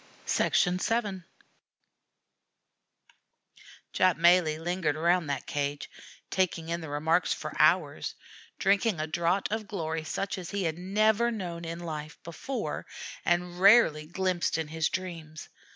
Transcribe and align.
VII 0.25 0.49
Jap 3.93 4.17
Malee 4.17 4.57
lingered 4.57 4.95
around 4.95 5.27
that 5.27 5.45
cage, 5.45 5.91
taking 6.31 6.69
in 6.69 6.81
the 6.81 6.89
remarks, 6.89 7.33
for 7.33 7.53
hours 7.59 8.15
drinking 8.57 8.99
a 8.99 9.05
draught 9.05 9.49
of 9.51 9.67
glory 9.67 10.03
such 10.03 10.39
as 10.39 10.49
he 10.49 10.63
had 10.63 10.79
never 10.79 11.29
known 11.29 11.63
in 11.65 11.77
life 11.77 12.17
before 12.23 12.87
and 13.23 13.59
rarely 13.61 14.07
glimpsed 14.07 14.57
in 14.57 14.69
his 14.69 14.89
dreams. 14.89 15.49